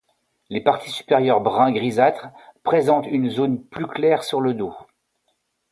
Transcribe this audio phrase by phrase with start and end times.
[0.49, 2.25] Les parties supérieures brun grisâtre
[2.63, 4.73] présentent une zone plus claire sur le dos.